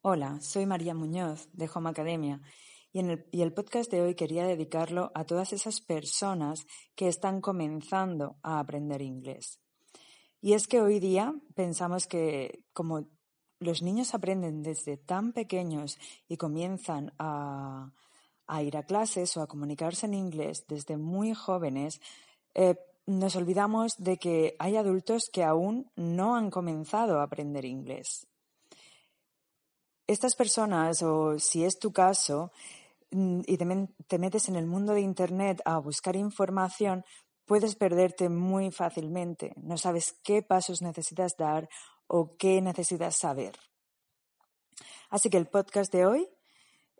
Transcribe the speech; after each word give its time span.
Hola, 0.00 0.40
soy 0.40 0.64
María 0.64 0.94
Muñoz 0.94 1.48
de 1.52 1.68
Home 1.74 1.90
Academia 1.90 2.40
y, 2.92 3.00
el, 3.00 3.52
podcast 3.52 3.90
de 3.90 4.00
hoy 4.00 4.14
quería 4.14 4.46
dedicarlo 4.46 5.10
a 5.12 5.24
todas 5.24 5.52
esas 5.52 5.80
personas 5.80 6.68
que 6.94 7.08
están 7.08 7.40
comenzando 7.40 8.36
a 8.44 8.60
aprender 8.60 9.02
inglés. 9.02 9.58
Y 10.40 10.52
es 10.52 10.68
que 10.68 10.80
hoy 10.80 11.00
día 11.00 11.34
pensamos 11.56 12.06
que 12.06 12.62
como 12.72 13.08
los 13.58 13.82
niños 13.82 14.14
aprenden 14.14 14.62
desde 14.62 14.98
tan 14.98 15.32
pequeños 15.32 15.98
y 16.28 16.36
comienzan 16.36 17.12
a, 17.18 17.92
a 18.46 18.62
ir 18.62 18.76
a 18.76 18.84
clases 18.84 19.36
o 19.36 19.42
a 19.42 19.48
comunicarse 19.48 20.06
en 20.06 20.14
inglés 20.14 20.64
desde 20.68 20.96
muy 20.96 21.34
jóvenes, 21.34 22.00
eh, 22.54 22.76
nos 23.06 23.34
olvidamos 23.34 23.96
de 23.98 24.16
que 24.16 24.54
hay 24.60 24.76
adultos 24.76 25.28
que 25.32 25.42
aún 25.42 25.90
no 25.96 26.36
han 26.36 26.50
comenzado 26.50 27.18
a 27.18 27.24
aprender 27.24 27.64
inglés. 27.64 28.28
Estas 30.08 30.34
personas, 30.34 31.02
o 31.02 31.38
si 31.38 31.64
es 31.64 31.78
tu 31.78 31.92
caso, 31.92 32.50
mm, 33.10 33.42
y 33.46 33.56
te 33.56 34.18
metes 34.18 34.48
en 34.48 34.56
el 34.56 34.66
mundo 34.66 34.94
de 34.94 35.02
Internet 35.02 35.60
a 35.64 35.78
buscar 35.78 36.16
información, 36.16 37.04
puedes 37.44 37.76
perderte 37.76 38.30
muy 38.30 38.70
fácilmente. 38.70 39.52
No 39.56 39.76
sabes 39.76 40.16
qué 40.24 40.42
pasos 40.42 40.82
necesitas 40.82 41.36
dar 41.36 41.68
o 42.06 42.36
qué 42.36 42.60
necesitas 42.62 43.16
saber. 43.16 43.54
Así 45.10 45.28
que 45.28 45.36
el 45.36 45.46
podcast 45.46 45.92
de 45.92 46.06
hoy 46.06 46.28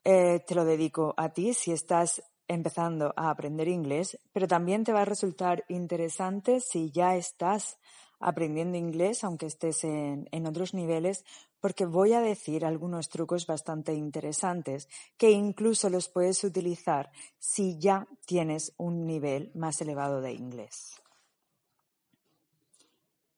eh, 0.05 0.41
te 0.47 0.55
lo 0.55 0.65
dedico 0.65 1.15
a 1.17 1.31
ti 1.31 1.55
si 1.55 1.73
estás 1.73 2.23
empezando 2.47 3.13
a 3.17 3.31
aprender 3.31 3.69
inglés, 3.69 4.19
pero 4.33 4.47
también 4.47 4.85
te 4.85 4.93
va 4.93 5.03
a 5.03 5.07
resultar 5.07 5.65
interesante 5.69 6.61
si 6.61 6.91
ya 6.91 7.17
estás 7.17 7.79
aprendiendo 8.21 8.77
inglés, 8.77 9.25
aunque 9.25 9.47
estés 9.47 9.85
en, 9.85 10.47
otros 10.47 10.75
niveles, 10.75 11.25
porque 11.61 11.87
voy 11.87 12.13
a 12.13 12.21
decir 12.21 12.65
algunos 12.65 13.09
trucos 13.09 13.47
bastante 13.47 13.95
interesantes 13.95 14.89
que 15.17 15.31
incluso 15.31 15.91
los 15.91 16.09
puedes 16.09 16.43
utilizar 16.45 17.11
si 17.39 17.79
ya 17.79 18.07
tienes 18.27 18.73
un 18.77 19.07
nivel 19.07 19.51
más 19.55 19.81
elevado 19.81 20.21
de 20.21 20.33
inglés. 20.33 21.01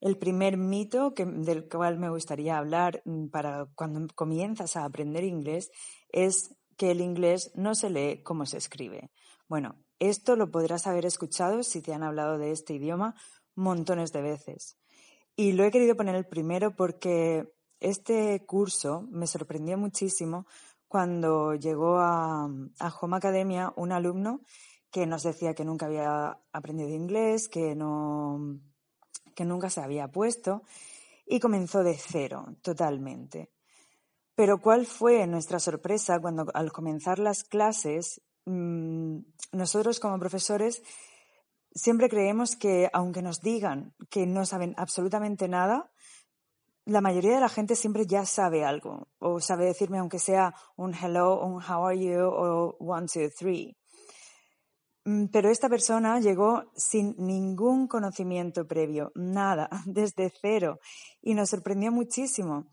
El 0.01 0.17
primer 0.17 0.57
mito 0.57 1.13
del 1.15 1.69
cual 1.69 1.99
me 1.99 2.09
gustaría 2.09 2.57
hablar 2.57 3.03
mm, 3.05 3.27
para 3.27 3.67
cuando 3.75 4.07
comienzas 4.15 4.77
a 4.77 4.85
aprender 4.85 5.25
inglés 5.25 5.71
es 6.09 6.57
que 6.79 6.93
el 6.93 7.03
inglés 7.03 7.53
no 7.55 7.75
se 7.75 7.91
lee 7.91 8.23
como 8.23 8.47
se 8.47 8.57
escribe. 8.57 9.11
Bueno, 9.47 9.77
esto 9.99 10.37
lo 10.37 10.51
podrás 10.51 10.87
haber 10.87 11.05
escuchado 11.05 11.63
si 11.63 11.83
te 11.83 11.93
han 11.93 12.03
hablado 12.03 12.39
de 12.39 12.53
este 12.53 12.73
idioma 12.73 13.15
montones 13.55 14.13
de 14.13 14.23
veces. 14.23 14.77
Y 15.37 15.53
lo 15.53 15.65
he 15.65 15.71
querido 15.71 15.97
poner 15.97 16.15
el 16.15 16.27
primero 16.27 16.75
porque 16.75 17.53
este 17.81 18.45
curso 18.47 19.07
me 19.11 19.27
sorprendió 19.27 19.79
muchísimo 19.79 20.47
cuando 20.87 21.55
llegó 21.55 21.99
a, 21.99 22.45
Home 23.01 23.17
Academia 23.17 23.73
un 23.77 23.93
alumno 23.93 24.41
que 24.91 25.07
nos 25.07 25.23
decía 25.23 25.55
que 25.55 25.65
nunca 25.65 25.87
había 25.87 26.39
aprendido 26.53 26.91
inglés, 26.91 27.49
que, 27.49 27.77
no, 27.77 28.59
que 29.35 29.45
nunca 29.45 29.71
se 29.71 29.81
había 29.81 30.09
puesto 30.09 30.63
y 31.27 31.39
comenzó 31.39 31.85
de 31.85 31.97
cero, 31.97 32.57
totalmente. 32.61 33.53
Pero 34.35 34.59
¿cuál 34.59 34.85
fue 34.85 35.27
nuestra 35.27 35.61
sorpresa 35.61 36.19
cuando 36.21 36.47
al 36.55 36.73
comenzar 36.73 37.19
las 37.19 37.45
clases, 37.45 38.21
mm, 38.47 39.19
nosotros 39.53 40.01
como 40.01 40.19
profesores 40.19 40.83
siempre 41.75 42.09
creemos 42.09 42.57
que 42.57 42.89
aunque 42.93 43.23
nos 43.23 43.41
digan 43.41 43.95
que 44.11 44.27
no 44.27 44.45
saben 44.45 44.75
absolutamente 44.77 45.49
nada, 45.49 45.91
la 46.85 47.01
mayoría 47.01 47.35
de 47.35 47.41
la 47.41 47.49
gente 47.49 47.77
siempre 47.77 48.07
ya 48.07 48.25
sabe 48.25 48.65
algo 48.65 49.09
o 49.19 49.41
sabe 49.41 49.67
decirme 49.67 49.99
aunque 49.99 50.19
sea 50.19 50.55
un 50.77 50.95
hello, 50.95 51.41
un 51.45 51.63
how 51.63 51.87
are 51.87 51.99
you 51.99 52.21
o 52.21 52.77
one, 52.81 53.07
two, 53.07 53.29
three. 53.31 53.77
Mm, 55.05 55.27
pero 55.27 55.51
esta 55.51 55.69
persona 55.69 56.21
llegó 56.21 56.71
sin 56.75 57.15
ningún 57.19 57.87
conocimiento 57.89 58.67
previo, 58.67 59.13
nada, 59.15 59.69
desde 59.87 60.33
cero, 60.41 60.79
y 61.23 61.35
nos 61.35 61.51
sorprendió 61.51 61.91
muchísimo, 61.91 62.67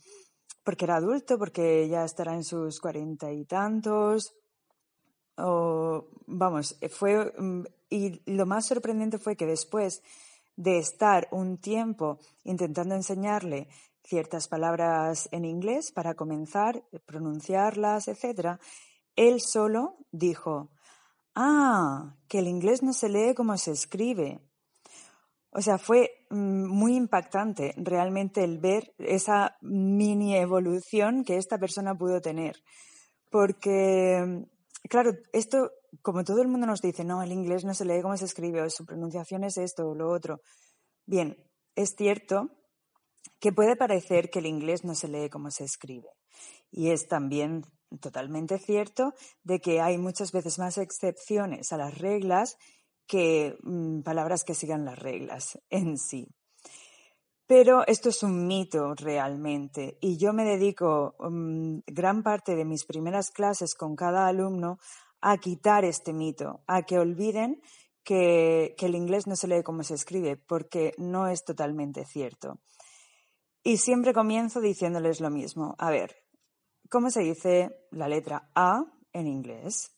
porque 0.63 0.85
era 0.85 0.97
adulto, 0.97 1.37
porque 1.37 1.87
ya 1.87 2.03
estará 2.03 2.33
en 2.33 2.43
sus 2.43 2.79
cuarenta 2.79 3.31
y 3.31 3.45
tantos, 3.45 4.33
o 5.37 6.07
vamos, 6.25 6.77
fue, 6.89 7.33
mm, 7.37 7.63
y 7.89 8.21
lo 8.25 8.45
más 8.45 8.65
sorprendente 8.65 9.17
fue 9.17 9.35
que 9.35 9.45
después 9.45 10.01
de 10.55 10.79
estar 10.79 11.27
un 11.31 11.57
tiempo 11.57 12.19
intentando 12.43 12.95
enseñarle 12.95 13.67
ciertas 14.03 14.47
palabras 14.47 15.29
en 15.31 15.45
inglés 15.45 15.91
para 15.91 16.15
comenzar, 16.15 16.83
pronunciarlas, 17.05 18.07
etc., 18.07 18.59
él 19.15 19.41
solo 19.41 19.97
dijo, 20.11 20.69
ah, 21.35 22.15
que 22.27 22.39
el 22.39 22.47
inglés 22.47 22.83
no 22.83 22.93
se 22.93 23.09
lee 23.09 23.33
como 23.35 23.57
se 23.57 23.71
escribe. 23.71 24.39
O 25.51 25.61
sea, 25.61 25.77
fue 25.77 26.11
mm, 26.29 26.65
muy 26.65 26.95
impactante 26.95 27.73
realmente 27.77 28.43
el 28.43 28.59
ver 28.59 28.93
esa 28.99 29.57
mini 29.61 30.35
evolución 30.35 31.23
que 31.23 31.37
esta 31.37 31.57
persona 31.57 31.95
pudo 31.95 32.21
tener. 32.21 32.61
Porque, 33.29 34.45
claro, 34.89 35.11
esto, 35.33 35.71
como 36.01 36.23
todo 36.23 36.41
el 36.41 36.47
mundo 36.47 36.67
nos 36.67 36.81
dice, 36.81 37.03
no, 37.03 37.21
el 37.23 37.31
inglés 37.31 37.65
no 37.65 37.73
se 37.73 37.85
lee 37.85 38.01
como 38.01 38.17
se 38.17 38.25
escribe, 38.25 38.61
o 38.61 38.69
su 38.69 38.85
pronunciación 38.85 39.43
es 39.43 39.57
esto 39.57 39.87
o 39.87 39.95
lo 39.95 40.09
otro. 40.11 40.41
Bien, 41.05 41.37
es 41.75 41.95
cierto 41.95 42.49
que 43.39 43.51
puede 43.51 43.75
parecer 43.75 44.29
que 44.29 44.39
el 44.39 44.45
inglés 44.47 44.83
no 44.83 44.95
se 44.95 45.07
lee 45.07 45.29
como 45.29 45.51
se 45.51 45.63
escribe. 45.63 46.09
Y 46.71 46.89
es 46.89 47.07
también 47.07 47.63
totalmente 48.01 48.57
cierto 48.59 49.13
de 49.43 49.59
que 49.59 49.81
hay 49.81 49.97
muchas 49.97 50.31
veces 50.31 50.59
más 50.59 50.77
excepciones 50.77 51.71
a 51.71 51.77
las 51.77 51.97
reglas 51.97 52.57
que 53.07 53.57
mm, 53.63 54.01
palabras 54.01 54.43
que 54.43 54.53
sigan 54.53 54.85
las 54.85 54.99
reglas 54.99 55.59
en 55.69 55.97
sí. 55.97 56.27
Pero 57.47 57.87
esto 57.87 58.09
es 58.09 58.23
un 58.23 58.45
mito 58.45 58.93
realmente 58.93 59.97
y 60.01 60.17
yo 60.17 60.33
me 60.33 60.43
dedico 60.43 61.15
mm, 61.19 61.79
gran 61.87 62.21
parte 62.21 62.55
de 62.55 62.65
mis 62.65 62.85
primeras 62.85 63.31
clases 63.31 63.73
con 63.73 63.95
cada 63.95 64.27
alumno 64.27 64.79
a 65.21 65.37
quitar 65.37 65.85
este 65.85 66.11
mito, 66.13 66.61
a 66.67 66.83
que 66.83 66.99
olviden 66.99 67.61
que 68.03 68.75
el 68.77 68.95
inglés 68.95 69.27
no 69.27 69.35
se 69.35 69.47
lee 69.47 69.63
como 69.63 69.83
se 69.83 69.95
escribe, 69.95 70.37
porque 70.37 70.93
no 70.97 71.27
es 71.27 71.43
totalmente 71.43 72.05
cierto. 72.05 72.59
Y 73.63 73.77
siempre 73.77 74.13
comienzo 74.13 74.61
diciéndoles 74.61 75.19
lo 75.19 75.29
mismo. 75.29 75.75
A 75.77 75.89
ver, 75.89 76.15
¿cómo 76.89 77.09
se 77.09 77.19
dice 77.19 77.87
la 77.91 78.07
letra 78.07 78.49
A 78.55 78.85
en 79.11 79.27
inglés? 79.27 79.91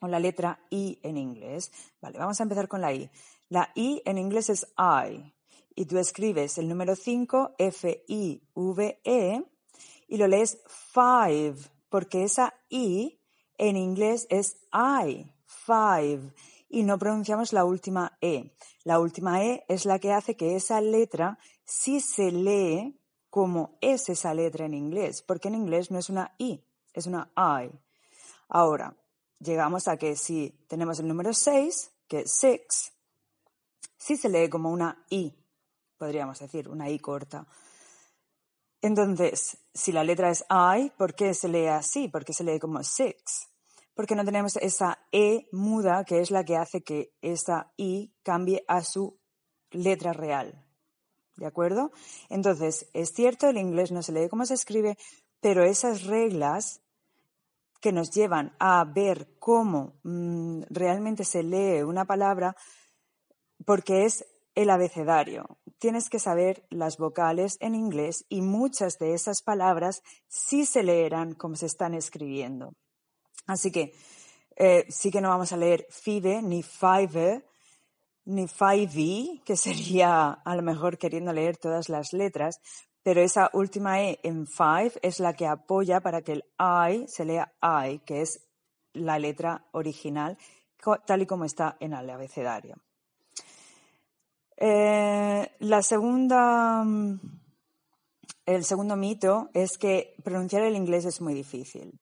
O 0.00 0.08
la 0.08 0.18
letra 0.20 0.60
I 0.68 1.00
en 1.02 1.16
inglés. 1.16 1.72
Vale, 2.02 2.18
vamos 2.18 2.38
a 2.38 2.42
empezar 2.42 2.68
con 2.68 2.82
la 2.82 2.92
I. 2.92 3.10
La 3.48 3.72
I 3.74 4.02
en 4.04 4.18
inglés 4.18 4.50
es 4.50 4.66
I. 4.76 5.32
Y 5.78 5.86
tú 5.86 5.96
escribes 5.96 6.58
el 6.58 6.68
número 6.68 6.96
5, 6.96 7.54
F-I-V-E, 7.56 9.44
y 10.08 10.16
lo 10.16 10.26
lees 10.26 10.58
five, 10.66 11.54
porque 11.88 12.24
esa 12.24 12.52
I 12.68 13.20
en 13.58 13.76
inglés 13.76 14.26
es 14.28 14.56
I, 14.72 15.32
five, 15.46 16.34
y 16.68 16.82
no 16.82 16.98
pronunciamos 16.98 17.52
la 17.52 17.64
última 17.64 18.18
E. 18.20 18.56
La 18.82 18.98
última 18.98 19.44
E 19.44 19.64
es 19.68 19.84
la 19.84 20.00
que 20.00 20.12
hace 20.12 20.36
que 20.36 20.56
esa 20.56 20.80
letra 20.80 21.38
sí 21.64 22.00
se 22.00 22.32
lee 22.32 23.00
como 23.30 23.78
es 23.80 24.08
esa 24.08 24.34
letra 24.34 24.66
en 24.66 24.74
inglés, 24.74 25.22
porque 25.22 25.46
en 25.46 25.54
inglés 25.54 25.92
no 25.92 26.00
es 26.00 26.10
una 26.10 26.34
I, 26.38 26.60
es 26.92 27.06
una 27.06 27.30
I. 27.36 27.70
Ahora, 28.48 28.96
llegamos 29.38 29.86
a 29.86 29.96
que 29.96 30.16
si 30.16 30.58
tenemos 30.66 30.98
el 30.98 31.06
número 31.06 31.32
6, 31.32 31.92
que 32.08 32.22
es 32.22 32.32
six, 32.32 32.92
sí 33.96 34.16
se 34.16 34.28
lee 34.28 34.48
como 34.48 34.72
una 34.72 35.06
I, 35.08 35.38
podríamos 35.98 36.38
decir, 36.38 36.68
una 36.68 36.88
I 36.88 36.98
corta. 36.98 37.46
Entonces, 38.80 39.58
si 39.74 39.92
la 39.92 40.04
letra 40.04 40.30
es 40.30 40.44
I, 40.48 40.90
¿por 40.96 41.14
qué 41.14 41.34
se 41.34 41.48
lee 41.48 41.66
así? 41.66 42.08
¿Por 42.08 42.24
qué 42.24 42.32
se 42.32 42.44
lee 42.44 42.60
como 42.60 42.82
six? 42.84 43.48
Porque 43.94 44.14
no 44.14 44.24
tenemos 44.24 44.56
esa 44.56 44.98
E 45.10 45.48
muda 45.50 46.04
que 46.04 46.20
es 46.20 46.30
la 46.30 46.44
que 46.44 46.56
hace 46.56 46.82
que 46.82 47.12
esa 47.20 47.72
I 47.76 48.12
cambie 48.22 48.64
a 48.68 48.82
su 48.82 49.18
letra 49.70 50.12
real. 50.12 50.64
¿De 51.36 51.46
acuerdo? 51.46 51.90
Entonces, 52.28 52.88
es 52.92 53.12
cierto, 53.12 53.48
el 53.48 53.58
inglés 53.58 53.90
no 53.90 54.02
se 54.02 54.12
lee 54.12 54.28
como 54.28 54.46
se 54.46 54.54
escribe, 54.54 54.96
pero 55.40 55.64
esas 55.64 56.04
reglas 56.04 56.80
que 57.80 57.92
nos 57.92 58.10
llevan 58.10 58.54
a 58.58 58.84
ver 58.84 59.36
cómo 59.38 59.94
mm, 60.02 60.62
realmente 60.68 61.24
se 61.24 61.42
lee 61.42 61.82
una 61.82 62.04
palabra, 62.04 62.56
porque 63.64 64.04
es 64.04 64.24
el 64.58 64.70
abecedario. 64.70 65.60
Tienes 65.78 66.10
que 66.10 66.18
saber 66.18 66.66
las 66.68 66.96
vocales 66.98 67.56
en 67.60 67.76
inglés 67.76 68.24
y 68.28 68.42
muchas 68.42 68.98
de 68.98 69.14
esas 69.14 69.40
palabras 69.40 70.02
sí 70.26 70.66
se 70.66 70.82
leerán 70.82 71.34
como 71.34 71.54
se 71.54 71.66
están 71.66 71.94
escribiendo. 71.94 72.74
Así 73.46 73.70
que 73.70 73.92
eh, 74.56 74.84
sí 74.88 75.12
que 75.12 75.20
no 75.20 75.28
vamos 75.28 75.52
a 75.52 75.56
leer 75.56 75.86
FIDE 75.90 76.42
ni 76.42 76.64
FIVE, 76.64 77.44
ni 78.24 78.48
5 78.48 79.44
que 79.44 79.56
sería 79.56 80.30
a 80.32 80.56
lo 80.56 80.62
mejor 80.62 80.98
queriendo 80.98 81.32
leer 81.32 81.56
todas 81.56 81.88
las 81.88 82.12
letras, 82.12 82.58
pero 83.04 83.20
esa 83.20 83.50
última 83.52 84.02
E 84.02 84.18
en 84.24 84.48
five 84.48 84.92
es 85.02 85.20
la 85.20 85.34
que 85.34 85.46
apoya 85.46 86.00
para 86.00 86.22
que 86.22 86.32
el 86.32 86.44
I 86.58 87.06
se 87.06 87.24
lea 87.24 87.54
I, 87.62 88.00
que 88.00 88.22
es 88.22 88.44
la 88.92 89.20
letra 89.20 89.68
original, 89.70 90.36
tal 91.06 91.22
y 91.22 91.26
como 91.26 91.44
está 91.44 91.76
en 91.78 91.92
el 91.92 92.10
abecedario. 92.10 92.74
Eh, 94.60 95.48
la 95.60 95.82
segunda, 95.82 96.84
el 98.44 98.64
segundo 98.64 98.96
mito 98.96 99.50
es 99.54 99.78
que 99.78 100.14
pronunciar 100.24 100.64
el 100.64 100.74
inglés 100.74 101.04
es 101.04 101.20
muy 101.20 101.32
difícil. 101.32 102.00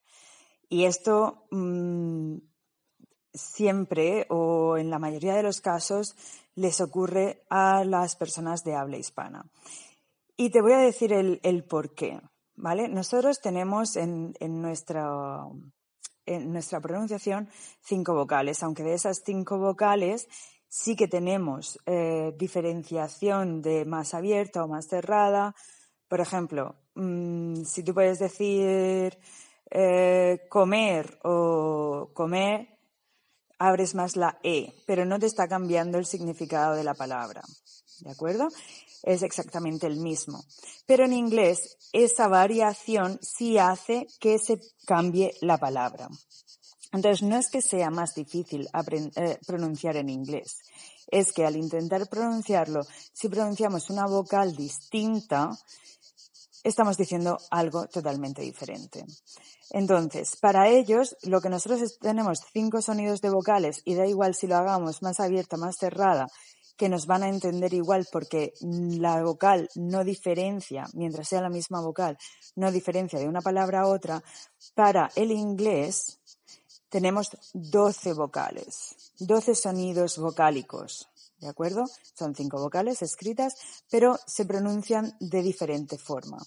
Y 0.69 0.87
esto 0.87 1.47
mm, 1.51 2.39
siempre 3.35 4.27
o 4.31 4.79
en 4.79 4.89
la 4.89 4.99
mayoría 4.99 5.35
de 5.35 5.43
los 5.43 5.61
casos 5.61 6.17
les 6.55 6.81
ocurre 6.81 7.45
a 7.51 7.85
las 7.85 8.17
personas 8.17 8.65
de 8.65 8.75
habla 8.75 8.97
hispana. 8.97 9.45
Y 10.37 10.51
te 10.51 10.63
voy 10.63 10.73
a 10.73 10.79
decir 10.79 11.13
el, 11.13 11.41
qué. 11.95 12.21
¿vale? 12.55 12.89
Nosotros 12.89 13.41
tenemos 13.41 13.97
en, 13.97 14.35
nuestra, 14.41 15.47
en 16.25 16.53
nuestra 16.53 16.81
pronunciación 16.81 17.49
cinco 17.83 18.15
vocales, 18.15 18.63
aunque 18.63 18.83
de 18.83 18.95
esas 18.95 19.23
cinco 19.25 19.59
vocales 19.59 20.27
sí 20.69 20.97
que 20.97 21.09
tenemos 21.09 21.79
eh, 21.87 22.35
diferenciación 22.37 23.63
de 23.63 23.85
más 23.85 24.15
abierta 24.15 24.65
o 24.65 24.69
más 24.69 24.87
cerrada. 24.89 25.55
Por 26.09 26.21
ejemplo, 26.21 26.77
mm, 26.95 27.65
si 27.65 27.83
tú 27.83 27.95
puedes 27.95 28.19
decir 28.19 29.19
eh, 29.71 30.47
comer 30.49 31.19
o 31.25 32.11
comer, 32.15 32.69
abres 33.59 33.95
más 33.95 34.17
la 34.17 34.39
E, 34.43 34.73
pero 34.87 35.05
no 35.05 35.19
te 35.19 35.27
está 35.27 35.49
cambiando 35.49 35.99
el 35.99 36.07
significado 36.07 36.75
de 36.75 36.85
la 36.85 36.95
palabra. 36.95 37.43
¿De 38.01 38.11
acuerdo? 38.11 38.49
Es 39.03 39.23
exactamente 39.23 39.87
el 39.87 39.97
mismo. 39.97 40.45
Pero 40.87 41.05
en 41.05 41.13
inglés, 41.13 41.77
esa 41.93 42.29
variación 42.29 43.19
sí 43.23 43.59
hace 43.59 44.07
que 44.21 44.39
se 44.39 44.61
cambie 44.87 45.33
la 45.41 45.59
palabra. 45.59 46.09
Entonces, 46.93 47.23
no 47.23 47.37
es 47.37 47.51
que 47.51 47.63
sea 47.63 47.91
más 47.91 48.15
difícil 48.15 48.69
eh, 49.17 49.39
pronunciar 49.47 49.97
en 49.97 50.09
inglés, 50.09 50.59
es 51.09 51.33
que 51.33 51.45
al 51.45 51.57
intentar 51.57 52.09
pronunciarlo, 52.09 52.83
si 53.13 53.29
pronunciamos 53.29 53.91
una 53.91 54.07
vocal 54.07 54.55
distinta, 54.57 55.51
estamos 56.65 56.97
diciendo 56.97 57.39
algo 57.51 57.87
totalmente 57.87 58.43
diferente. 58.43 59.05
Entonces, 59.71 60.37
para 60.41 60.69
ellos, 60.69 61.17
lo 61.23 61.41
que 61.41 61.49
nosotros 61.49 61.99
tenemos 62.01 62.39
cinco 62.53 62.81
sonidos 62.81 63.21
de 63.21 63.31
vocales 63.31 63.83
y 63.85 63.95
da 63.95 64.07
igual 64.07 64.35
si 64.35 64.47
lo 64.47 64.57
hagamos 64.57 65.03
más 65.03 65.19
abierta, 65.19 65.57
más 65.57 65.77
cerrada, 65.79 66.29
que 66.77 66.89
nos 66.89 67.07
van 67.07 67.23
a 67.23 67.29
entender 67.29 67.73
igual 67.73 68.07
porque 68.13 68.53
la 68.61 69.23
vocal 69.23 69.69
no 69.75 70.05
diferencia, 70.05 70.87
mientras 70.93 71.29
sea 71.29 71.41
la 71.41 71.49
misma 71.49 71.81
vocal, 71.81 72.19
no 72.55 72.71
diferencia 72.71 73.19
de 73.19 73.29
una 73.29 73.41
palabra 73.41 73.81
a 73.81 73.87
otra, 73.87 74.23
para 74.75 75.11
el 75.17 75.31
inglés 75.31 76.16
tenemos 76.97 77.29
12 77.53 78.15
vocales, 78.15 79.13
12 79.19 79.55
sonidos 79.55 80.17
vocálicos. 80.17 81.07
¿De 81.39 81.47
acuerdo? 81.47 81.85
Son 82.19 82.35
cinco 82.35 82.59
vocales 82.59 83.03
escritas, 83.03 83.55
pero 83.91 84.19
se 84.27 84.47
pronuncian 84.47 85.15
de 85.21 85.43
diferente 85.43 85.99
forma. 85.99 86.39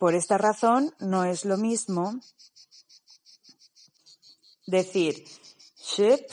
Por 0.00 0.16
esta 0.16 0.36
razón, 0.36 0.92
no 0.98 1.24
es 1.24 1.44
lo 1.44 1.58
mismo 1.58 2.18
decir 4.66 5.24
ship 5.80 6.26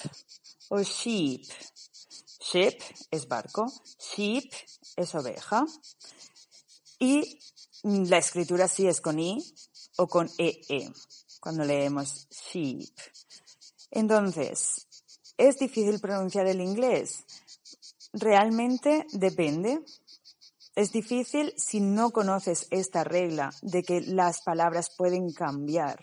o 0.70 0.81
sheep. 0.81 1.48
Ship 2.52 2.80
es 3.12 3.28
barco, 3.28 3.72
sheep 4.16 4.52
es 4.96 5.14
oveja. 5.14 5.68
Y 6.98 7.38
la 7.84 8.18
escritura 8.18 8.68
sí 8.68 8.88
es 8.88 9.00
con 9.00 9.20
i 9.20 9.38
o 9.98 10.08
con 10.08 10.28
ee 10.40 10.62
e, 10.68 10.92
cuando 11.40 11.64
leemos 11.64 12.28
sheep. 12.30 12.90
Entonces, 13.92 14.88
¿es 15.38 15.58
difícil 15.58 16.00
pronunciar 16.00 16.48
el 16.48 16.62
inglés? 16.62 17.26
Realmente 18.14 19.06
depende. 19.12 19.82
Es 20.76 20.92
difícil 20.92 21.54
si 21.58 21.80
no 21.80 22.12
conoces 22.12 22.68
esta 22.72 23.04
regla 23.04 23.52
de 23.62 23.84
que 23.84 24.02
las 24.02 24.42
palabras 24.42 24.90
pueden 24.98 25.32
cambiar. 25.34 26.00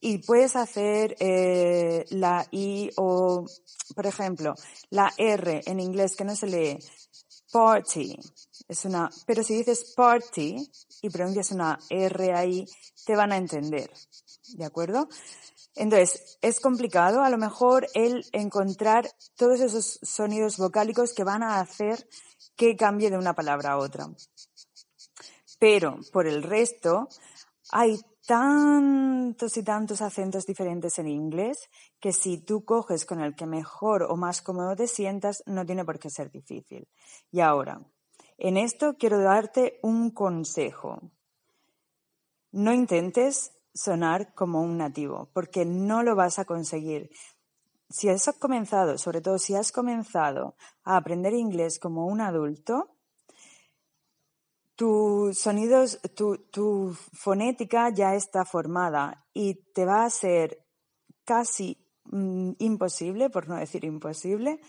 Y 0.00 0.18
puedes 0.18 0.56
hacer 0.56 1.16
eh, 1.20 2.04
la 2.10 2.46
I 2.50 2.90
o, 2.96 3.44
por 3.94 4.06
ejemplo, 4.06 4.54
la 4.90 5.12
R 5.16 5.62
en 5.66 5.80
inglés 5.80 6.16
que 6.16 6.24
no 6.24 6.36
se 6.36 6.46
lee 6.46 6.78
party. 7.52 8.18
Es 8.68 8.84
una, 8.84 9.10
pero 9.26 9.44
si 9.44 9.54
dices 9.54 9.92
party 9.94 10.56
y 11.02 11.10
pronuncias 11.10 11.52
una 11.52 11.78
R 11.88 12.32
ahí, 12.34 12.66
te 13.06 13.14
van 13.14 13.32
a 13.32 13.36
entender. 13.36 13.90
¿De 14.56 14.64
acuerdo? 14.64 15.08
Entonces, 15.76 16.38
es 16.40 16.60
complicado 16.60 17.22
a 17.22 17.30
lo 17.30 17.38
mejor 17.38 17.86
el 17.94 18.24
encontrar 18.32 19.10
todos 19.36 19.60
esos 19.60 19.98
sonidos 20.02 20.56
vocálicos 20.56 21.12
que 21.12 21.24
van 21.24 21.42
a 21.42 21.60
hacer 21.60 22.08
que 22.56 22.76
cambie 22.76 23.10
de 23.10 23.18
una 23.18 23.34
palabra 23.34 23.72
a 23.72 23.78
otra. 23.78 24.08
Pero 25.58 25.98
por 26.12 26.26
el 26.26 26.42
resto, 26.42 27.08
hay 27.70 27.98
tantos 28.26 29.56
y 29.56 29.62
tantos 29.62 30.00
acentos 30.00 30.46
diferentes 30.46 30.98
en 30.98 31.08
inglés 31.08 31.68
que 32.00 32.12
si 32.12 32.38
tú 32.38 32.64
coges 32.64 33.04
con 33.04 33.20
el 33.20 33.34
que 33.34 33.46
mejor 33.46 34.04
o 34.04 34.16
más 34.16 34.42
cómodo 34.42 34.76
te 34.76 34.86
sientas, 34.86 35.42
no 35.46 35.66
tiene 35.66 35.84
por 35.84 35.98
qué 35.98 36.08
ser 36.10 36.30
difícil. 36.30 36.88
Y 37.30 37.40
ahora, 37.40 37.80
en 38.38 38.56
esto 38.56 38.96
quiero 38.98 39.18
darte 39.18 39.78
un 39.82 40.10
consejo. 40.10 41.00
No 42.52 42.72
intentes 42.72 43.53
sonar 43.74 44.32
como 44.34 44.62
un 44.62 44.78
nativo, 44.78 45.28
porque 45.34 45.64
no 45.64 46.02
lo 46.02 46.14
vas 46.14 46.38
a 46.38 46.44
conseguir 46.44 47.10
si 47.90 48.08
has 48.08 48.28
comenzado, 48.38 48.98
sobre 48.98 49.20
todo 49.20 49.38
si 49.38 49.54
has 49.54 49.70
comenzado 49.70 50.56
a 50.84 50.96
aprender 50.96 51.34
inglés 51.34 51.78
como 51.78 52.06
un 52.06 52.20
adulto, 52.20 52.90
tu 54.74 55.32
sonidos, 55.32 56.00
tu, 56.14 56.96
fonética 57.12 57.90
ya 57.90 58.14
está 58.14 58.44
formada 58.44 59.24
y 59.32 59.54
te 59.72 59.84
va 59.84 60.04
a 60.04 60.10
ser 60.10 60.66
casi 61.24 61.78
mm, 62.06 62.52
imposible, 62.58 63.30
por 63.30 63.48
no 63.48 63.56
decir 63.56 63.84
imposible, 63.84 64.60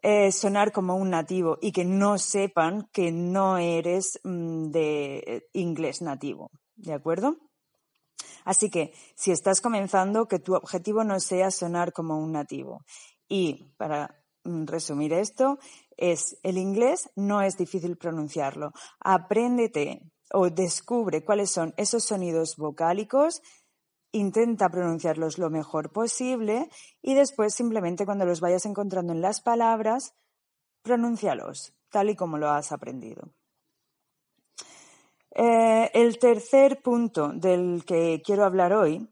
eh, 0.00 0.30
sonar 0.30 0.72
como 0.72 0.96
un 0.96 1.10
nativo 1.10 1.58
y 1.60 1.72
que 1.72 1.84
no 1.84 2.18
sepan 2.18 2.88
que 2.92 3.10
no 3.10 3.58
eres 3.58 4.20
mm, 4.22 4.70
de 4.70 5.48
inglés 5.52 6.02
nativo. 6.02 6.50
¿De 6.76 6.92
acuerdo? 6.92 7.36
Así 8.44 8.70
que 8.70 8.92
si 9.14 9.30
estás 9.30 9.60
comenzando, 9.60 10.26
que 10.26 10.38
tu 10.38 10.54
objetivo 10.54 11.04
no 11.04 11.20
sea 11.20 11.50
sonar 11.50 11.92
como 11.92 12.18
un 12.18 12.32
nativo. 12.32 12.84
Y 13.28 13.72
para 13.76 14.24
mm, 14.44 14.66
resumir 14.66 15.12
esto, 15.12 15.58
es 15.96 16.38
el 16.42 16.58
inglés 16.58 17.10
no 17.16 17.42
es 17.42 17.56
difícil 17.56 17.96
pronunciarlo. 17.96 18.72
Apréndete 19.00 20.00
o 20.32 20.50
descubre 20.50 21.24
cuáles 21.24 21.50
son 21.50 21.74
esos 21.76 22.04
sonidos 22.04 22.56
vocálicos, 22.56 23.42
intenta 24.12 24.68
pronunciarlos 24.68 25.38
lo 25.38 25.50
mejor 25.50 25.92
posible 25.92 26.68
y 27.00 27.14
después 27.14 27.54
simplemente 27.54 28.04
cuando 28.04 28.24
los 28.26 28.40
vayas 28.40 28.66
encontrando 28.66 29.12
en 29.12 29.20
las 29.20 29.40
palabras, 29.40 30.14
pronúncialos 30.82 31.74
tal 31.92 32.10
y 32.10 32.16
como 32.16 32.38
lo 32.38 32.50
has 32.50 32.72
aprendido. 32.72 33.32
Eh, 35.34 35.90
el 35.94 36.18
tercer 36.18 36.82
punto 36.82 37.28
del 37.28 37.84
que 37.86 38.20
quiero 38.24 38.44
hablar 38.44 38.74
hoy 38.74 39.08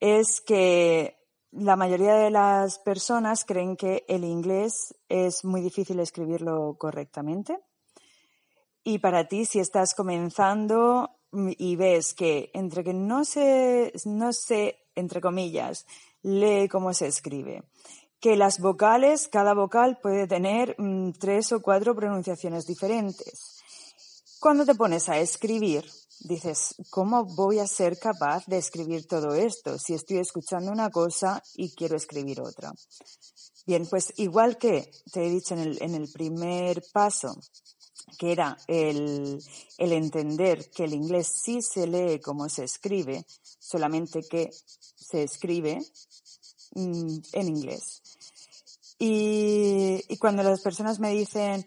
es 0.00 0.40
que 0.40 1.18
la 1.50 1.76
mayoría 1.76 2.14
de 2.14 2.30
las 2.30 2.78
personas 2.78 3.44
creen 3.44 3.76
que 3.76 4.04
el 4.08 4.24
inglés 4.24 4.94
es 5.10 5.44
muy 5.44 5.60
difícil 5.60 6.00
escribirlo 6.00 6.76
correctamente. 6.78 7.58
Y 8.82 8.98
para 8.98 9.28
ti, 9.28 9.44
si 9.44 9.60
estás 9.60 9.94
comenzando 9.94 11.10
y 11.32 11.76
ves 11.76 12.14
que 12.14 12.50
entre 12.54 12.82
que 12.82 12.94
no 12.94 13.24
sé, 13.24 13.92
no 14.06 14.32
sé, 14.32 14.78
entre 14.94 15.20
comillas, 15.20 15.86
lee 16.22 16.68
cómo 16.68 16.94
se 16.94 17.06
escribe, 17.06 17.62
que 18.20 18.36
las 18.36 18.58
vocales, 18.58 19.28
cada 19.28 19.54
vocal 19.54 19.98
puede 20.02 20.26
tener 20.26 20.74
mm, 20.78 21.12
tres 21.12 21.52
o 21.52 21.60
cuatro 21.60 21.94
pronunciaciones 21.94 22.66
diferentes 22.66 23.51
cuando 24.42 24.66
te 24.66 24.74
pones 24.74 25.08
a 25.08 25.20
escribir, 25.20 25.88
dices, 26.18 26.74
¿cómo 26.90 27.24
voy 27.24 27.60
a 27.60 27.66
ser 27.68 27.96
capaz 27.96 28.44
de 28.46 28.58
escribir 28.58 29.06
todo 29.06 29.36
esto 29.36 29.78
si 29.78 29.94
estoy 29.94 30.18
escuchando 30.18 30.72
una 30.72 30.90
cosa 30.90 31.40
y 31.54 31.70
quiero 31.70 31.96
escribir 31.96 32.40
otra? 32.40 32.72
Bien, 33.68 33.86
pues 33.86 34.12
igual 34.16 34.58
que 34.58 34.90
te 35.12 35.24
he 35.24 35.30
dicho 35.30 35.54
en 35.54 35.94
el, 35.94 36.08
primer 36.08 36.82
paso, 36.92 37.38
que 38.18 38.32
era 38.32 38.58
el, 38.66 39.38
entender 39.78 40.72
que 40.72 40.84
el 40.84 40.94
inglés 40.94 41.28
sí 41.44 41.60
se 41.62 41.86
lee 41.86 42.18
como 42.18 42.48
se 42.48 42.64
escribe, 42.64 43.24
solamente 43.60 44.24
que 44.28 44.50
se 44.96 45.22
escribe 45.22 45.78
mm, 46.74 47.16
en 47.32 47.48
inglés. 47.48 48.02
Y 49.04 50.16
cuando 50.18 50.42
las 50.42 50.60
personas 50.60 51.00
me 51.00 51.10
dicen, 51.10 51.64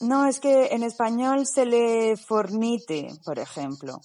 no, 0.00 0.26
es 0.26 0.40
que 0.40 0.68
en 0.68 0.82
español 0.82 1.46
se 1.46 1.66
le 1.66 2.16
fornite, 2.16 3.12
por 3.22 3.38
ejemplo. 3.38 4.00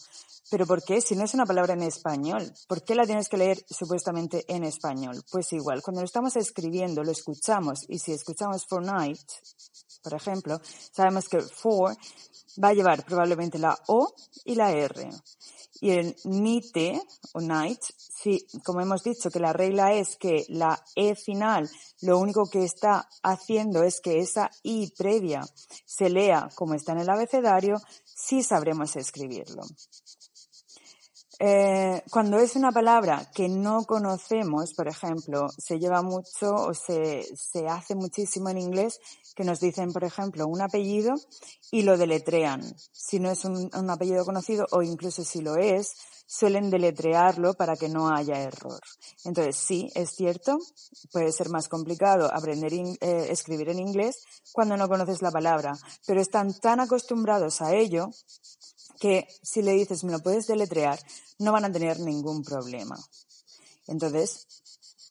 Pero 0.51 0.67
¿por 0.67 0.84
qué? 0.84 1.00
Si 1.01 1.15
no 1.15 1.24
es 1.24 1.34
una 1.34 1.46
palabra 1.46 1.74
en 1.74 1.84
español, 1.84 2.51
¿por 2.67 2.84
qué 2.84 2.96
la 2.96 3.05
tienes 3.05 3.29
que 3.29 3.38
leer 3.38 3.63
supuestamente 3.70 4.46
en 4.48 4.63
español? 4.63 5.24
Pues 5.32 5.53
igual, 5.53 5.82
cuando 5.82 6.01
lo 6.01 6.05
estamos 6.05 6.36
escribiendo, 6.36 7.03
lo 7.03 7.12
escuchamos 7.12 7.86
y 7.88 7.98
si 7.98 8.12
escuchamos 8.12 8.65
for 8.67 8.84
night, 8.84 9.20
por 10.05 10.13
ejemplo, 10.13 10.62
sabemos 10.91 11.27
que 11.27 11.41
for 11.41 11.97
va 12.63 12.67
a 12.67 12.74
llevar 12.74 13.03
probablemente 13.03 13.57
la 13.57 13.75
O 13.88 14.13
y 14.43 14.53
la 14.53 14.71
R. 14.71 15.09
Y 15.81 15.89
el 15.89 16.15
nite 16.25 17.01
o 17.33 17.41
night, 17.41 17.81
sí, 17.97 18.45
como 18.63 18.81
hemos 18.81 19.01
dicho 19.01 19.31
que 19.31 19.39
la 19.39 19.51
regla 19.51 19.93
es 19.93 20.15
que 20.15 20.45
la 20.50 20.79
E 20.95 21.15
final 21.15 21.67
lo 22.01 22.19
único 22.19 22.45
que 22.45 22.63
está 22.63 23.09
haciendo 23.24 23.81
es 23.81 24.00
que 24.00 24.19
esa 24.19 24.51
I 24.62 24.93
previa 24.95 25.43
se 25.88 26.12
lea 26.12 26.50
como 26.53 26.75
está 26.75 26.91
en 26.91 27.00
el 27.00 27.09
abecedario, 27.09 27.77
sí 28.05 28.43
sabremos 28.43 28.95
escribirlo. 28.95 29.63
Eh, 31.39 32.01
cuando 32.09 32.39
es 32.39 32.55
una 32.55 32.71
palabra 32.71 33.29
que 33.33 33.49
no 33.49 33.83
conocemos, 33.85 34.73
por 34.73 34.87
ejemplo, 34.87 35.47
se 35.57 35.79
lleva 35.79 36.01
mucho 36.01 36.53
o 36.53 36.73
se, 36.73 37.23
se 37.35 37.67
hace 37.67 37.95
muchísimo 37.95 38.49
en 38.49 38.57
inglés 38.57 38.99
que 39.35 39.43
nos 39.43 39.59
dicen, 39.59 39.91
por 39.91 40.03
ejemplo, 40.03 40.47
un 40.47 40.61
apellido 40.61 41.13
y 41.71 41.81
lo 41.83 41.97
deletrean. 41.97 42.61
Si 42.93 43.19
no 43.19 43.29
es 43.29 43.43
un, 43.43 43.69
apellido 43.89 44.23
conocido 44.23 44.65
o 44.71 44.81
incluso 44.81 45.23
si 45.23 45.41
lo 45.41 45.57
es, 45.57 45.93
suelen 46.25 46.69
deletrearlo 46.69 47.53
para 47.53 47.75
que 47.75 47.89
no 47.89 48.09
haya 48.09 48.41
error. 48.41 48.79
Entonces, 49.25 49.57
sí, 49.57 49.91
es 49.93 50.11
cierto, 50.15 50.57
puede 51.11 51.31
ser 51.31 51.49
más 51.49 51.67
complicado 51.67 52.33
aprender 52.33 52.73
eh, 52.73 53.27
escribir 53.29 53.69
en 53.69 53.79
inglés 53.79 54.23
cuando 54.53 54.77
no 54.77 54.87
conoces 54.87 55.21
la 55.21 55.31
palabra, 55.31 55.73
pero 56.07 56.21
están 56.21 56.53
tan 56.53 56.79
acostumbrados 56.79 57.61
a 57.61 57.75
ello 57.75 58.09
que 59.05 59.27
si 59.43 59.62
le 59.62 59.74
dices 59.74 60.03
me 60.03 60.12
lo 60.12 60.19
puedes 60.19 60.47
deletrear, 60.47 61.00
no 61.38 61.51
van 61.51 61.65
a 61.65 61.71
tener 61.71 62.00
ningún 62.00 62.43
problema. 62.43 62.97
Entonces, 63.85 64.47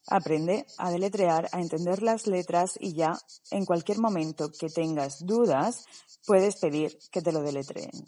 aprende 0.08 0.66
a 0.78 0.90
deletrear, 0.90 1.48
a 1.52 1.60
entender 1.60 2.02
las 2.02 2.26
letras 2.26 2.72
y 2.80 2.94
ya 2.94 3.16
en 3.52 3.64
cualquier 3.64 4.00
momento 4.00 4.50
que 4.50 4.68
tengas 4.68 5.24
dudas, 5.24 5.84
puedes 6.26 6.56
pedir 6.56 6.98
que 7.12 7.22
te 7.22 7.30
lo 7.30 7.42
deletreen 7.42 8.04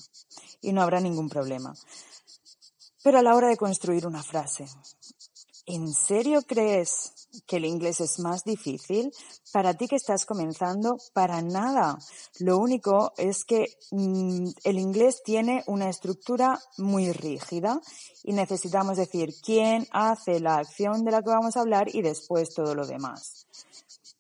y 0.61 0.73
no 0.73 0.83
habrá 0.83 0.99
ningún 0.99 1.29
problema. 1.29 1.73
Pero 3.05 3.21
a 3.21 3.23
la 3.23 3.37
hora 3.37 3.47
de 3.47 3.57
construir 3.57 4.09
una 4.09 4.25
frase, 4.25 4.67
¿en 5.67 5.95
serio 5.95 6.43
crees 6.43 7.13
que 7.47 7.57
el 7.57 7.65
inglés 7.65 8.01
es 8.01 8.19
más 8.19 8.45
difícil? 8.45 9.13
Para 9.53 9.75
ti 9.75 9.89
que 9.89 9.97
estás 9.97 10.25
comenzando, 10.25 10.97
para 11.13 11.43
nada. 11.43 11.99
Lo 12.41 12.59
único 12.59 13.13
es 13.17 13.45
que 13.45 13.67
mm, 13.91 14.49
el 14.65 14.79
inglés 14.79 15.23
tiene 15.25 15.63
una 15.67 15.89
estructura 15.89 16.59
muy 16.79 17.13
rígida 17.13 17.81
y 18.25 18.33
necesitamos 18.33 18.97
decir 18.97 19.35
quién 19.43 19.87
hace 19.91 20.41
la 20.41 20.57
acción 20.57 21.05
de 21.05 21.11
la 21.11 21.23
que 21.23 21.31
vamos 21.31 21.57
a 21.57 21.61
hablar 21.61 21.89
y 21.95 22.03
después 22.03 22.55
todo 22.55 22.75
lo 22.75 22.87
demás. 22.87 23.47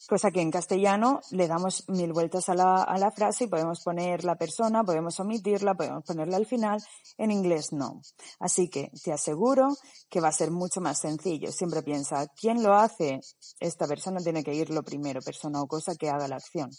Cosa 0.08 0.30
que 0.30 0.40
en 0.40 0.52
castellano 0.52 1.20
le 1.30 1.48
damos 1.48 1.88
mil 1.88 2.12
vueltas 2.12 2.48
a 2.48 2.54
la, 2.54 2.82
a 2.82 2.96
la 2.98 3.10
frase 3.10 3.44
y 3.44 3.46
podemos 3.48 3.82
poner 3.82 4.22
la 4.25 4.36
persona, 4.36 4.84
podemos 4.84 5.18
omitirla, 5.18 5.75
podemos 5.75 6.04
ponerla 6.04 6.36
al 6.36 6.46
final. 6.46 6.80
En 7.18 7.30
inglés 7.32 7.72
no. 7.72 8.02
Así 8.38 8.68
que 8.68 8.90
te 9.02 9.12
aseguro 9.12 9.76
que 10.08 10.20
va 10.20 10.28
a 10.28 10.32
ser 10.32 10.50
mucho 10.50 10.80
más 10.80 11.00
sencillo. 11.00 11.50
Siempre 11.50 11.82
piensa, 11.82 12.26
¿quién 12.28 12.62
lo 12.62 12.75
hace? 12.75 13.20
Esta 13.58 13.86
persona 13.86 14.20
tiene 14.20 14.44
que 14.44 14.54
ir 14.54 14.70
lo 14.70 14.82
primero, 14.82 15.20
persona 15.22 15.60
o 15.60 15.66
cosa 15.66 15.96
que 15.96 16.08
haga 16.08 16.28
la 16.28 16.36
acción. 16.36 16.70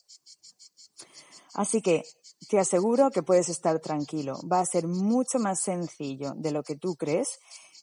Así 1.53 1.81
que 1.81 2.03
te 2.50 2.60
aseguro 2.60 3.10
que 3.10 3.24
puedes 3.24 3.50
estar 3.50 3.79
tranquilo. 3.79 4.39
Va 4.50 4.60
a 4.60 4.65
ser 4.65 4.88
mucho 4.88 5.39
más 5.39 5.60
sencillo 5.62 6.34
de 6.36 6.51
lo 6.51 6.63
que 6.63 6.75
tú 6.75 6.96
crees 6.96 7.39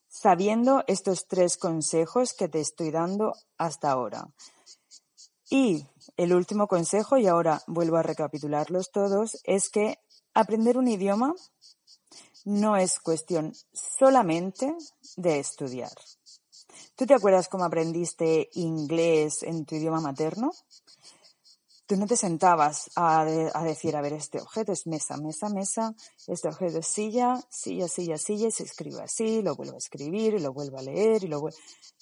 sabiendo 0.09 0.85
estos 0.87 1.27
tres 1.27 1.57
consejos 1.57 2.35
que 2.35 2.49
te 2.49 2.61
estoy 2.61 2.93
dando 2.93 3.33
hasta 3.59 3.91
ahora. 3.91 4.29
Y 5.51 5.87
el 6.17 6.35
último 6.35 6.67
consejo, 6.67 7.17
y 7.17 7.27
ahora 7.27 7.63
vuelvo 7.67 7.97
a 7.97 8.03
recapitularlos 8.03 8.91
todos, 8.91 9.39
es 9.45 9.69
que 9.69 9.99
aprender 10.33 10.79
un 10.79 10.89
idioma 10.89 11.35
no 12.45 12.77
es 12.77 12.99
cuestión 13.01 13.55
solamente 13.73 14.75
de 15.17 15.39
estudiar. 15.39 15.93
¿Tú 16.97 17.07
te 17.07 17.15
acuerdas 17.15 17.49
cómo 17.49 17.65
aprendiste 17.65 18.51
inglés 18.55 19.43
en 19.43 19.65
tu 19.65 19.75
idioma 19.75 20.01
materno? 20.01 20.53
Tú 21.95 22.01
no 22.01 22.09
te 22.09 22.17
sentabas 22.17 22.91
a, 22.97 23.25
decir, 23.25 23.95
a 23.95 24.01
ver, 24.01 24.15
este 24.15 24.41
objeto 24.41 24.73
es 24.73 24.85
mesa, 24.89 25.17
mesa, 25.17 25.49
mesa, 25.49 25.95
este 26.27 26.49
objeto 26.49 26.79
es 26.79 26.89
silla, 26.89 27.41
silla, 27.49 27.87
silla, 27.87 28.19
silla, 28.19 28.49
y 28.49 28.51
se 28.51 28.65
escribe 28.65 29.01
así, 29.01 29.43
lo 29.43 29.55
vuelvo 29.55 29.75
a 29.75 29.79
escribir, 29.79 30.35
y 30.35 30.41
lo 30.41 30.53
vuelvo 30.53 30.79
a 30.79 30.83
leer, 30.83 31.23
y 31.23 31.29
lo 31.29 31.41
vuelvo... 31.41 31.57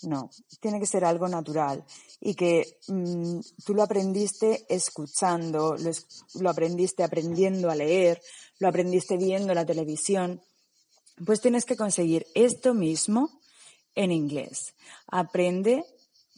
No, 0.04 0.30
tiene 0.62 0.80
que 0.80 0.87
ser 0.87 1.04
algo 1.04 1.28
natural 1.28 1.84
y 2.20 2.34
que 2.34 2.78
mm, 2.88 3.40
tú 3.66 3.75
lo 3.75 3.82
aprendiste 3.82 4.64
escuchando, 4.70 5.76
lo, 5.76 5.90
lo 6.40 6.49
aprendiste 6.49 7.04
aprendiendo 7.04 7.70
a 7.70 7.75
leer, 7.75 8.18
lo 8.61 8.68
aprendiste 8.68 9.18
viendo 9.18 9.52
la 9.52 9.66
televisión. 9.66 10.40
Pues 11.26 11.42
tienes 11.42 11.66
que 11.66 11.76
conseguir 11.76 12.26
esto 12.34 12.72
mismo 12.72 13.28
en 13.94 14.11
inglés. 14.11 14.75
Aprende 15.08 15.84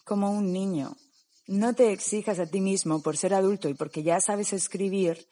como 0.05 0.33
un 0.33 0.53
niño, 0.53 0.97
no 1.47 1.75
te 1.75 1.93
exijas 1.93 2.39
a 2.39 2.47
ti 2.47 2.61
mismo 2.61 3.03
por 3.03 3.17
ser 3.17 3.35
adulto 3.35 3.69
y 3.69 3.75
porque 3.75 4.03
ya 4.03 4.21
sabes 4.21 4.53
escribir, 4.53 5.27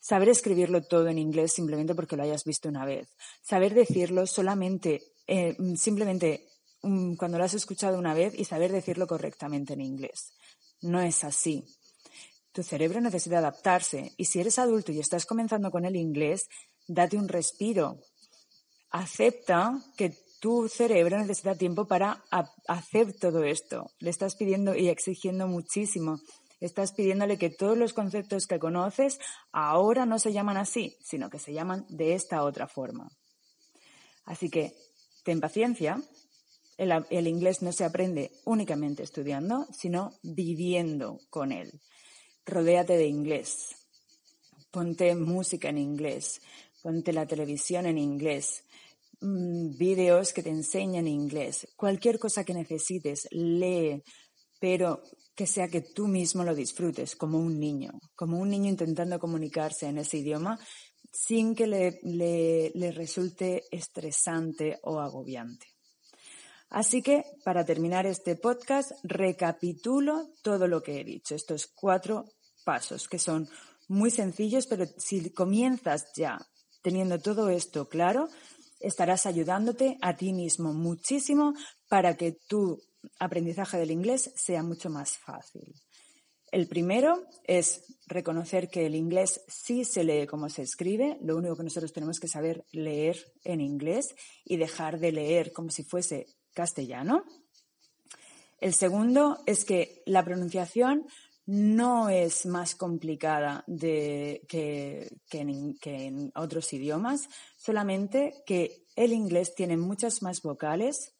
saber 0.00 0.28
escribirlo 0.28 0.82
todo 0.82 1.08
en 1.08 1.18
inglés 1.18 1.52
simplemente 1.52 1.94
porque 1.94 2.16
lo 2.16 2.22
hayas 2.22 2.44
visto 2.44 2.68
una 2.68 2.84
vez. 2.84 3.08
Saber 3.42 3.74
decirlo 3.74 4.26
solamente, 4.26 5.02
eh, 5.26 5.56
simplemente 5.76 6.48
um, 6.82 7.16
cuando 7.16 7.38
lo 7.38 7.44
has 7.44 7.54
escuchado 7.54 7.98
una 7.98 8.14
vez 8.14 8.34
y 8.38 8.44
saber 8.44 8.72
decirlo 8.72 9.06
correctamente 9.06 9.72
en 9.74 9.80
inglés. 9.80 10.32
No 10.82 11.00
es 11.00 11.24
así. 11.24 11.64
Tu 12.52 12.62
cerebro 12.62 13.00
necesita 13.00 13.38
adaptarse 13.38 14.12
y 14.16 14.26
si 14.26 14.40
eres 14.40 14.58
adulto 14.58 14.92
y 14.92 15.00
estás 15.00 15.26
comenzando 15.26 15.70
con 15.70 15.84
el 15.84 15.96
inglés, 15.96 16.48
date 16.86 17.16
un 17.16 17.28
respiro. 17.28 17.98
Acepta 18.90 19.78
que 19.96 20.25
tu 20.40 20.68
cerebro 20.68 21.18
necesita 21.18 21.56
tiempo 21.56 21.86
para 21.86 22.22
hacer 22.68 23.12
todo 23.14 23.44
esto. 23.44 23.90
Le 23.98 24.10
estás 24.10 24.36
pidiendo 24.36 24.74
y 24.74 24.88
exigiendo 24.88 25.46
muchísimo. 25.46 26.20
Estás 26.60 26.92
pidiéndole 26.92 27.38
que 27.38 27.50
todos 27.50 27.76
los 27.76 27.92
conceptos 27.92 28.46
que 28.46 28.58
conoces 28.58 29.18
ahora 29.52 30.06
no 30.06 30.18
se 30.18 30.32
llaman 30.32 30.56
así, 30.56 30.96
sino 31.02 31.30
que 31.30 31.38
se 31.38 31.52
llaman 31.52 31.84
de 31.88 32.14
esta 32.14 32.42
otra 32.44 32.66
forma. 32.66 33.08
Así 34.24 34.48
que 34.48 34.72
ten 35.24 35.40
paciencia. 35.40 36.02
El, 36.76 36.92
el 37.10 37.26
inglés 37.26 37.62
no 37.62 37.72
se 37.72 37.84
aprende 37.84 38.30
únicamente 38.44 39.02
estudiando, 39.02 39.66
sino 39.72 40.12
viviendo 40.22 41.20
con 41.30 41.52
él. 41.52 41.80
Rodéate 42.44 42.96
de 42.96 43.06
inglés. 43.06 43.76
Ponte 44.70 45.14
música 45.14 45.70
en 45.70 45.78
inglés. 45.78 46.40
Ponte 46.82 47.12
la 47.12 47.26
televisión 47.26 47.86
en 47.86 47.98
inglés 47.98 48.65
Mm, 49.20 49.76
vídeos 49.76 50.32
que 50.32 50.42
te 50.42 50.50
enseñen 50.50 51.08
inglés, 51.08 51.66
cualquier 51.76 52.18
cosa 52.18 52.44
que 52.44 52.52
necesites, 52.52 53.26
lee, 53.30 54.02
pero 54.60 55.02
que 55.34 55.46
sea 55.46 55.68
que 55.68 55.80
tú 55.80 56.06
mismo 56.06 56.44
lo 56.44 56.54
disfrutes 56.54 57.16
como 57.16 57.38
un 57.38 57.58
niño, 57.58 57.92
como 58.14 58.38
un 58.38 58.50
niño 58.50 58.68
intentando 58.68 59.18
comunicarse 59.18 59.86
en 59.86 59.98
ese 59.98 60.18
idioma 60.18 60.58
sin 61.12 61.54
que 61.54 61.66
le 61.66 62.92
resulte 62.92 63.64
estresante 63.70 64.78
o 64.82 65.00
agobiante. 65.00 65.66
Así 66.68 67.00
que, 67.00 67.24
para 67.44 67.64
terminar 67.64 68.06
este 68.06 68.36
podcast, 68.36 68.90
recapitulo 69.04 70.32
todo 70.42 70.66
lo 70.66 70.82
que 70.82 71.00
he 71.00 71.04
dicho, 71.04 71.34
estos 71.34 71.68
cuatro 71.68 72.24
pasos 72.64 73.08
que 73.08 73.18
son 73.18 73.48
muy 73.88 74.10
sencillos, 74.10 74.66
pero 74.66 74.84
si 74.98 75.30
comienzas 75.30 76.06
ya 76.16 76.38
teniendo 76.82 77.18
todo 77.20 77.48
esto 77.50 77.88
claro, 77.88 78.28
estarás 78.80 79.26
ayudándote 79.26 79.98
a 80.00 80.16
ti 80.16 80.32
mismo 80.32 80.72
muchísimo 80.72 81.54
para 81.88 82.16
que 82.16 82.32
tu 82.46 82.80
aprendizaje 83.18 83.78
del 83.78 83.90
inglés 83.90 84.32
sea 84.36 84.62
mucho 84.62 84.90
más 84.90 85.16
fácil. 85.18 85.74
El 86.52 86.68
primero 86.68 87.24
es 87.44 87.82
reconocer 88.06 88.68
que 88.68 88.86
el 88.86 88.94
inglés 88.94 89.40
sí 89.48 89.84
se 89.84 90.04
lee 90.04 90.26
como 90.26 90.48
se 90.48 90.62
escribe, 90.62 91.18
lo 91.20 91.36
único 91.36 91.56
que 91.56 91.64
nosotros 91.64 91.92
tenemos 91.92 92.20
que 92.20 92.28
saber 92.28 92.64
leer 92.72 93.16
en 93.44 93.60
inglés 93.60 94.14
y 94.44 94.56
dejar 94.56 94.98
de 94.98 95.12
leer 95.12 95.52
como 95.52 95.70
si 95.70 95.82
fuese 95.82 96.26
castellano. 96.54 97.24
El 98.58 98.74
segundo 98.74 99.38
es 99.46 99.64
que 99.64 100.02
la 100.06 100.24
pronunciación 100.24 101.06
no 101.46 102.08
es 102.08 102.44
más 102.44 102.74
complicada 102.74 103.64
que, 103.66 105.08
en, 105.30 106.32
otros 106.34 106.72
idiomas, 106.72 107.28
solamente 107.56 108.34
que 108.44 108.84
el 108.96 109.12
inglés 109.12 109.54
tiene 109.54 109.76
muchas 109.76 110.22
más 110.22 110.42
vocales, 110.42 111.14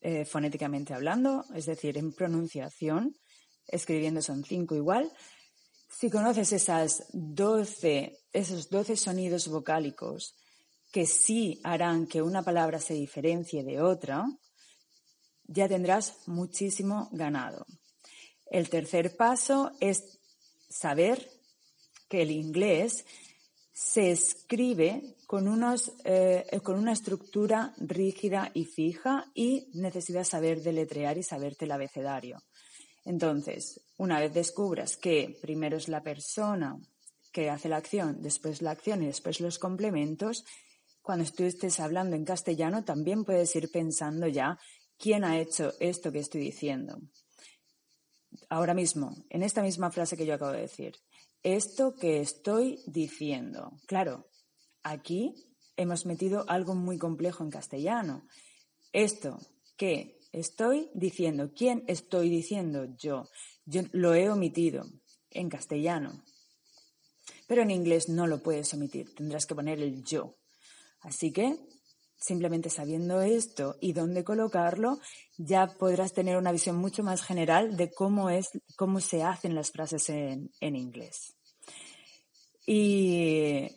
eh, 0.00 0.24
fonéticamente 0.24 0.94
hablando, 0.94 1.44
es 1.54 1.66
decir, 1.66 1.98
en 1.98 2.12
pronunciación, 2.12 3.16
escribiendo 3.66 4.22
son 4.22 4.44
cinco 4.44 4.76
igual. 4.76 5.10
Si 5.88 6.08
conoces 6.08 6.52
esas 6.52 7.04
12, 7.12 8.16
esos 8.32 8.70
12 8.70 8.96
sonidos 8.96 9.48
vocálicos 9.48 10.36
que 10.92 11.06
sí 11.06 11.60
harán 11.64 12.06
que 12.06 12.22
una 12.22 12.42
palabra 12.42 12.80
se 12.80 12.94
diferencie 12.94 13.64
de 13.64 13.80
otra, 13.80 14.24
ya 15.44 15.68
tendrás 15.68 16.26
muchísimo 16.26 17.08
ganado. 17.12 17.66
El 18.50 18.68
tercer 18.68 19.16
paso 19.16 19.70
es 19.80 20.18
saber 20.68 21.30
que 22.08 22.22
el 22.22 22.32
inglés 22.32 23.06
se 23.72 24.10
escribe 24.10 25.16
con, 25.26 25.48
unos, 25.48 25.92
eh, 26.04 26.44
con 26.62 26.76
una 26.76 26.92
estructura 26.92 27.72
rígida 27.78 28.50
y 28.52 28.64
fija 28.64 29.30
y 29.34 29.68
necesitas 29.74 30.28
saber 30.28 30.60
deletrear 30.60 31.16
y 31.16 31.22
saberte 31.22 31.64
el 31.64 31.70
abecedario. 31.70 32.42
Entonces, 33.04 33.80
una 33.96 34.20
vez 34.20 34.34
descubras 34.34 34.96
que 34.96 35.38
primero 35.40 35.76
es 35.76 35.88
la 35.88 36.02
persona 36.02 36.76
que 37.32 37.48
hace 37.48 37.68
la 37.68 37.76
acción, 37.76 38.20
después 38.20 38.60
la 38.60 38.72
acción 38.72 39.02
y 39.02 39.06
después 39.06 39.40
los 39.40 39.58
complementos, 39.58 40.44
cuando 41.00 41.24
tú 41.30 41.44
estés 41.44 41.80
hablando 41.80 42.16
en 42.16 42.24
castellano 42.24 42.84
también 42.84 43.24
puedes 43.24 43.54
ir 43.56 43.70
pensando 43.70 44.26
ya 44.26 44.58
quién 44.98 45.24
ha 45.24 45.40
hecho 45.40 45.72
esto 45.80 46.12
que 46.12 46.18
estoy 46.18 46.42
diciendo. 46.42 47.00
Ahora 48.48 48.74
mismo, 48.74 49.16
en 49.28 49.42
esta 49.42 49.62
misma 49.62 49.90
frase 49.90 50.16
que 50.16 50.26
yo 50.26 50.34
acabo 50.34 50.52
de 50.52 50.62
decir, 50.62 50.96
esto 51.42 51.94
que 51.94 52.20
estoy 52.20 52.80
diciendo. 52.86 53.72
Claro, 53.86 54.26
aquí 54.82 55.34
hemos 55.76 56.06
metido 56.06 56.44
algo 56.48 56.74
muy 56.74 56.98
complejo 56.98 57.42
en 57.42 57.50
castellano. 57.50 58.26
Esto 58.92 59.38
que 59.76 60.18
estoy 60.32 60.90
diciendo, 60.94 61.52
¿quién 61.54 61.84
estoy 61.86 62.28
diciendo? 62.28 62.86
Yo. 62.96 63.28
Yo 63.64 63.82
lo 63.92 64.14
he 64.14 64.28
omitido 64.30 64.84
en 65.30 65.48
castellano. 65.48 66.22
Pero 67.46 67.62
en 67.62 67.70
inglés 67.70 68.08
no 68.08 68.26
lo 68.26 68.42
puedes 68.42 68.72
omitir, 68.74 69.14
tendrás 69.14 69.46
que 69.46 69.54
poner 69.54 69.80
el 69.80 70.04
yo. 70.04 70.36
Así 71.00 71.32
que 71.32 71.56
simplemente 72.20 72.70
sabiendo 72.70 73.20
esto 73.20 73.76
y 73.80 73.92
dónde 73.92 74.24
colocarlo, 74.24 74.98
ya 75.38 75.66
podrás 75.66 76.12
tener 76.12 76.36
una 76.36 76.52
visión 76.52 76.76
mucho 76.76 77.02
más 77.02 77.22
general 77.22 77.76
de 77.76 77.90
cómo 77.90 78.30
es, 78.30 78.50
cómo 78.76 79.00
se 79.00 79.22
hacen 79.22 79.54
las 79.54 79.70
frases 79.70 80.08
en, 80.10 80.50
en 80.60 80.76
inglés. 80.76 81.34
Y 82.66 83.68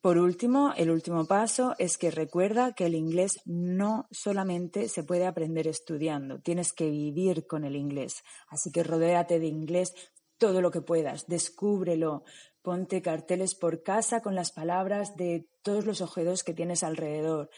por 0.00 0.16
último, 0.16 0.72
el 0.76 0.90
último 0.90 1.26
paso 1.26 1.74
es 1.78 1.98
que 1.98 2.10
recuerda 2.10 2.72
que 2.72 2.86
el 2.86 2.94
inglés 2.94 3.40
no 3.44 4.08
solamente 4.10 4.88
se 4.88 5.04
puede 5.04 5.26
aprender 5.26 5.68
estudiando, 5.68 6.40
tienes 6.40 6.72
que 6.72 6.88
vivir 6.88 7.46
con 7.46 7.64
el 7.64 7.76
inglés. 7.76 8.24
Así 8.48 8.72
que 8.72 8.82
rodéate 8.82 9.38
de 9.38 9.46
inglés 9.46 9.94
todo 10.38 10.62
lo 10.62 10.70
que 10.70 10.80
puedas, 10.80 11.26
descúbrelo, 11.26 12.24
ponte 12.62 13.02
carteles 13.02 13.54
por 13.54 13.82
casa 13.82 14.20
con 14.20 14.34
las 14.34 14.52
palabras 14.52 15.16
de 15.16 15.48
todos 15.62 15.86
los 15.86 16.00
objetos 16.00 16.44
que 16.44 16.54
tienes 16.54 16.82
alrededor. 16.82 17.50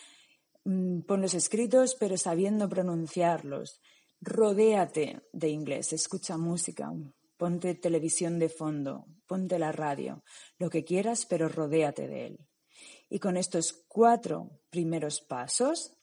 Mm, 0.65 1.01
ponlos 1.03 1.35
escritos, 1.35 1.97
pero 1.99 2.17
sabiendo 2.17 2.69
pronunciarlos. 2.69 3.81
Rodéate 4.21 5.23
de 5.33 5.49
inglés, 5.49 5.93
escucha 5.93 6.37
música, 6.37 6.93
ponte 7.37 7.75
televisión 7.75 8.39
de 8.39 8.49
fondo, 8.49 9.07
ponte 9.27 9.59
la 9.59 9.73
radio, 9.73 10.23
lo 10.59 10.71
que 10.71 10.85
quieras, 10.85 11.27
pero 11.27 11.49
rodéate 11.49 12.07
de 12.07 12.27
él. 12.27 12.39
Y 13.09 13.19
con 13.19 13.37
estos 13.37 13.73
cuatro 13.89 14.61
primeros 14.71 15.21
pasos, 15.21 15.99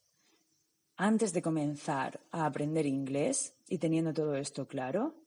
antes 0.98 1.32
de 1.32 1.42
comenzar 1.42 2.20
a 2.32 2.46
aprender 2.46 2.86
inglés 2.86 3.56
y 3.70 3.78
teniendo 3.78 4.14
todo 4.14 4.36
esto 4.36 4.68
claro, 4.68 5.19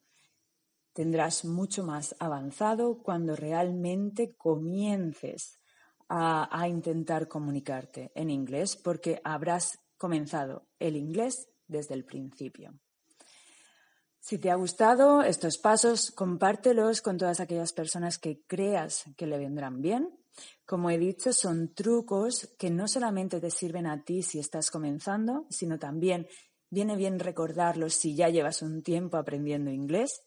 tendrás 0.93 1.45
mucho 1.45 1.85
más 1.85 2.15
avanzado 2.19 3.03
cuando 3.03 3.35
realmente 3.37 4.35
comiences 4.37 5.59
a, 6.09 6.69
intentar 6.69 7.27
comunicarte 7.27 8.13
en 8.15 8.29
inglés 8.29 8.77
porque 8.77 9.21
habrás 9.25 9.79
comenzado 9.97 10.69
el 10.79 10.97
inglés 10.97 11.49
desde 11.67 11.95
el 11.95 12.05
principio. 12.05 12.75
Si 14.21 14.39
te 14.39 14.51
ha 14.51 14.57
gustado 14.57 15.23
estos 15.23 15.57
pasos, 15.57 16.11
compártelos 16.11 17.01
con 17.01 17.17
todas 17.17 17.41
aquellas 17.41 17.73
personas 17.73 18.19
que 18.19 18.43
creas 18.47 19.05
que 19.17 19.27
le 19.27 19.39
vendrán 19.39 19.81
bien. 19.81 20.11
Como 20.67 20.91
he 20.91 20.99
dicho, 20.99 21.33
son 21.33 21.75
trucos 21.75 22.55
que 22.59 22.71
no 22.71 22.89
solamente 22.89 23.41
te 23.41 23.51
sirven 23.51 23.87
a 23.87 24.05
ti 24.05 24.23
si 24.23 24.39
estás 24.39 24.71
comenzando, 24.71 25.47
sino 25.49 25.79
también 25.79 26.29
viene 26.71 26.95
bien 26.95 27.19
recordarlos 27.19 27.95
si 27.95 28.15
ya 28.15 28.29
llevas 28.29 28.63
un 28.63 28.83
tiempo 28.83 29.17
aprendiendo 29.17 29.71
inglés. 29.71 30.23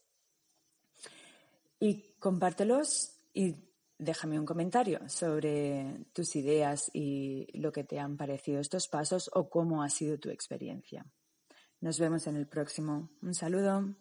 Y 1.78 2.14
compártelos 2.18 3.20
y 3.34 3.54
déjame 3.98 4.38
un 4.38 4.46
comentario 4.46 5.08
sobre 5.08 6.06
tus 6.12 6.36
ideas 6.36 6.90
y 6.92 7.46
lo 7.58 7.72
que 7.72 7.84
te 7.84 7.98
han 7.98 8.16
parecido 8.16 8.60
estos 8.60 8.88
pasos 8.88 9.30
o 9.34 9.48
cómo 9.48 9.82
ha 9.82 9.88
sido 9.88 10.18
tu 10.18 10.30
experiencia. 10.30 11.06
Nos 11.80 11.98
vemos 11.98 12.26
en 12.26 12.36
el 12.36 12.46
próximo. 12.46 13.10
Un 13.22 13.34
saludo. 13.34 13.94